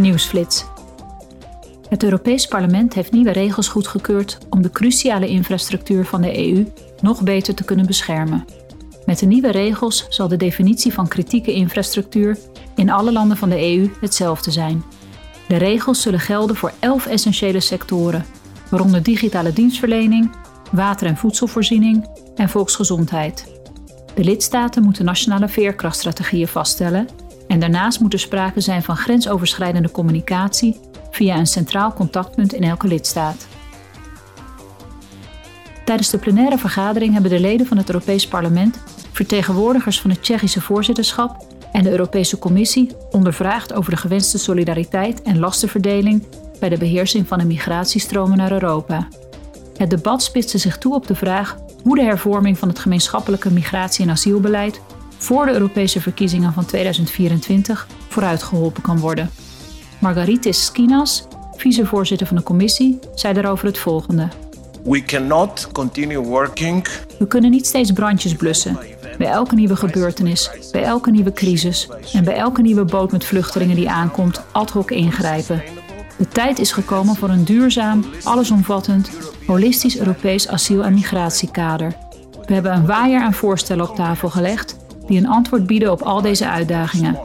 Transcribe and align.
Nieuwsflits. 0.00 0.64
Het 1.88 2.02
Europees 2.02 2.46
Parlement 2.46 2.94
heeft 2.94 3.12
nieuwe 3.12 3.32
regels 3.32 3.68
goedgekeurd 3.68 4.38
om 4.50 4.62
de 4.62 4.70
cruciale 4.70 5.28
infrastructuur 5.28 6.04
van 6.04 6.20
de 6.20 6.52
EU 6.52 6.66
nog 7.00 7.22
beter 7.22 7.54
te 7.54 7.64
kunnen 7.64 7.86
beschermen. 7.86 8.44
Met 9.06 9.18
de 9.18 9.26
nieuwe 9.26 9.50
regels 9.50 10.06
zal 10.08 10.28
de 10.28 10.36
definitie 10.36 10.92
van 10.92 11.08
kritieke 11.08 11.52
infrastructuur 11.52 12.38
in 12.74 12.90
alle 12.90 13.12
landen 13.12 13.36
van 13.36 13.48
de 13.48 13.76
EU 13.76 13.90
hetzelfde 14.00 14.50
zijn. 14.50 14.84
De 15.48 15.56
regels 15.56 16.02
zullen 16.02 16.20
gelden 16.20 16.56
voor 16.56 16.72
elf 16.78 17.06
essentiële 17.06 17.60
sectoren, 17.60 18.24
waaronder 18.70 19.02
digitale 19.02 19.52
dienstverlening, 19.52 20.30
water- 20.72 21.06
en 21.06 21.16
voedselvoorziening 21.16 22.08
en 22.36 22.48
volksgezondheid. 22.48 23.46
De 24.14 24.24
lidstaten 24.24 24.82
moeten 24.82 25.04
nationale 25.04 25.48
veerkrachtstrategieën 25.48 26.48
vaststellen 26.48 27.08
en 27.50 27.60
daarnaast 27.60 28.00
moet 28.00 28.12
er 28.12 28.18
sprake 28.18 28.60
zijn 28.60 28.82
van 28.82 28.96
grensoverschrijdende 28.96 29.90
communicatie 29.90 30.80
via 31.10 31.36
een 31.36 31.46
centraal 31.46 31.92
contactpunt 31.92 32.52
in 32.52 32.62
elke 32.62 32.86
lidstaat. 32.86 33.46
Tijdens 35.84 36.10
de 36.10 36.18
plenaire 36.18 36.58
vergadering 36.58 37.12
hebben 37.12 37.30
de 37.30 37.40
leden 37.40 37.66
van 37.66 37.76
het 37.76 37.88
Europees 37.88 38.28
Parlement, 38.28 38.82
vertegenwoordigers 39.12 40.00
van 40.00 40.10
het 40.10 40.22
Tsjechische 40.22 40.60
voorzitterschap 40.60 41.46
en 41.72 41.82
de 41.82 41.90
Europese 41.90 42.38
Commissie 42.38 42.90
ondervraagd 43.10 43.72
over 43.72 43.90
de 43.90 43.96
gewenste 43.96 44.38
solidariteit 44.38 45.22
en 45.22 45.38
lastenverdeling 45.38 46.26
bij 46.60 46.68
de 46.68 46.78
beheersing 46.78 47.28
van 47.28 47.38
de 47.38 47.44
migratiestromen 47.44 48.36
naar 48.36 48.52
Europa. 48.52 49.08
Het 49.76 49.90
debat 49.90 50.22
spitste 50.22 50.58
zich 50.58 50.78
toe 50.78 50.94
op 50.94 51.06
de 51.06 51.14
vraag 51.14 51.56
hoe 51.82 51.96
de 51.96 52.02
hervorming 52.02 52.58
van 52.58 52.68
het 52.68 52.78
gemeenschappelijke 52.78 53.50
migratie- 53.50 54.04
en 54.04 54.10
asielbeleid 54.10 54.80
voor 55.20 55.46
de 55.46 55.52
Europese 55.52 56.00
verkiezingen 56.00 56.52
van 56.52 56.64
2024 56.64 57.86
vooruitgeholpen 58.08 58.82
kan 58.82 58.98
worden. 58.98 59.30
Margaritis 59.98 60.64
Skinas, 60.64 61.26
vicevoorzitter 61.56 62.26
van 62.26 62.36
de 62.36 62.42
commissie, 62.42 62.98
zei 63.14 63.34
daarover 63.34 63.66
het 63.66 63.78
volgende. 63.78 64.28
We 64.84 65.04
cannot 65.04 65.68
continue 65.72 66.18
working. 66.18 66.86
We 67.18 67.26
kunnen 67.26 67.50
niet 67.50 67.66
steeds 67.66 67.92
brandjes 67.92 68.34
blussen. 68.34 68.78
Bij 69.18 69.26
elke 69.26 69.54
nieuwe 69.54 69.76
gebeurtenis, 69.76 70.50
bij 70.72 70.82
elke 70.82 71.10
nieuwe 71.10 71.32
crisis 71.32 71.88
en 72.12 72.24
bij 72.24 72.34
elke 72.34 72.62
nieuwe 72.62 72.84
boot 72.84 73.12
met 73.12 73.24
vluchtelingen 73.24 73.76
die 73.76 73.90
aankomt, 73.90 74.42
ad 74.52 74.70
hoc 74.70 74.90
ingrijpen. 74.90 75.62
De 76.18 76.28
tijd 76.28 76.58
is 76.58 76.72
gekomen 76.72 77.16
voor 77.16 77.28
een 77.28 77.44
duurzaam, 77.44 78.04
allesomvattend, 78.22 79.10
holistisch 79.46 79.98
Europees 79.98 80.48
asiel- 80.48 80.84
en 80.84 80.94
migratiekader. 80.94 81.96
We 82.46 82.54
hebben 82.54 82.72
een 82.72 82.86
waaier 82.86 83.20
aan 83.20 83.34
voorstellen 83.34 83.88
op 83.88 83.96
tafel 83.96 84.30
gelegd 84.30 84.79
die 85.10 85.18
een 85.18 85.28
antwoord 85.28 85.66
bieden 85.66 85.92
op 85.92 86.02
al 86.02 86.22
deze 86.22 86.48
uitdagingen. 86.48 87.18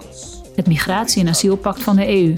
Het 0.55 0.67
Migratie- 0.67 1.21
en 1.21 1.27
Asielpact 1.27 1.83
van 1.83 1.95
de 1.95 2.07
EU. 2.07 2.33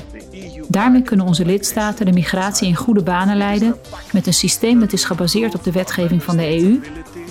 Daarmee 0.67 1.01
kunnen 1.01 1.25
onze 1.25 1.45
lidstaten 1.45 2.05
de 2.05 2.11
migratie 2.11 2.67
in 2.67 2.75
goede 2.75 3.03
banen 3.03 3.37
leiden 3.37 3.75
met 4.11 4.27
een 4.27 4.33
systeem 4.33 4.79
dat 4.79 4.93
is 4.93 5.03
gebaseerd 5.03 5.55
op 5.55 5.63
de 5.63 5.71
wetgeving 5.71 6.23
van 6.23 6.37
de 6.37 6.61
EU 6.61 6.81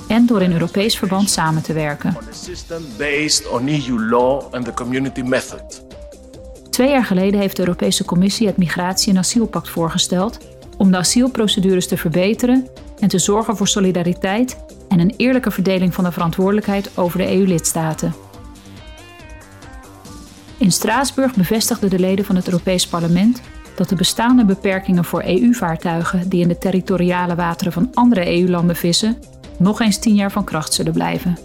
en 0.09 0.27
door 0.27 0.43
in 0.43 0.53
Europees 0.53 0.99
verband 0.99 1.31
samen 1.31 1.63
te 1.63 1.73
werken. 1.73 2.17
Twee 6.71 6.91
jaar 6.91 7.05
geleden 7.05 7.41
heeft 7.41 7.57
de 7.57 7.63
Europese 7.63 8.05
Commissie 8.05 8.47
het 8.47 8.57
Migratie- 8.57 9.13
en 9.13 9.19
Asielpact 9.19 9.69
voorgesteld 9.69 10.39
om 10.77 10.91
de 10.91 10.97
asielprocedures 10.97 11.87
te 11.87 11.97
verbeteren 11.97 12.67
en 12.99 13.09
te 13.09 13.19
zorgen 13.19 13.57
voor 13.57 13.69
solidariteit 13.69 14.65
en 14.89 15.01
een 15.01 15.15
eerlijke 15.17 15.51
verdeling 15.51 15.95
van 15.95 16.05
de 16.05 16.13
verantwoordelijkheid 16.13 16.99
over 16.99 17.19
de 17.19 17.33
EU-lidstaten. 17.33 18.15
In 20.59 20.73
Straatsburg 20.73 21.35
bevestigden 21.35 21.91
de 21.91 21.99
leden 21.99 22.25
van 22.25 22.37
het 22.37 22.47
Europees 22.47 22.87
Parlement 22.87 23.41
dat 23.77 23.89
de 23.89 23.95
bestaande 23.95 24.45
beperkingen 24.45 25.05
voor 25.05 25.23
EU-vaartuigen 25.23 26.29
die 26.29 26.41
in 26.41 26.49
de 26.49 26.59
territoriale 26.59 27.35
wateren 27.35 27.73
van 27.73 27.91
andere 27.95 28.41
EU-landen 28.41 28.77
vissen, 28.77 29.19
nog 29.59 29.81
eens 29.81 29.99
tien 29.99 30.15
jaar 30.15 30.33
van 30.33 30.45
kracht 30.45 30.75
zullen 30.75 30.93
blijven. 30.93 31.39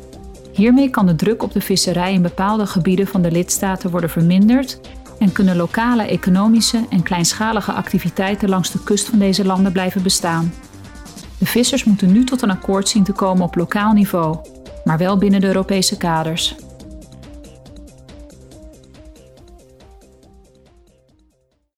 Hiermee 0.51 0.89
kan 0.89 1.05
de 1.05 1.15
druk 1.15 1.43
op 1.43 1.51
de 1.51 1.61
visserij 1.61 2.13
in 2.13 2.21
bepaalde 2.21 2.65
gebieden 2.65 3.07
van 3.07 3.21
de 3.21 3.31
lidstaten 3.31 3.89
worden 3.89 4.09
verminderd 4.09 4.79
en 5.21 5.31
kunnen 5.31 5.55
lokale 5.55 6.03
economische 6.03 6.85
en 6.89 7.03
kleinschalige 7.03 7.71
activiteiten 7.71 8.49
langs 8.49 8.71
de 8.71 8.83
kust 8.83 9.09
van 9.09 9.19
deze 9.19 9.45
landen 9.45 9.71
blijven 9.71 10.03
bestaan. 10.03 10.53
De 11.37 11.45
vissers 11.45 11.83
moeten 11.83 12.11
nu 12.11 12.23
tot 12.23 12.41
een 12.41 12.51
akkoord 12.51 12.89
zien 12.89 13.03
te 13.03 13.11
komen 13.11 13.43
op 13.43 13.55
lokaal 13.55 13.93
niveau, 13.93 14.37
maar 14.83 14.97
wel 14.97 15.17
binnen 15.17 15.41
de 15.41 15.47
Europese 15.47 15.97
kaders. 15.97 16.55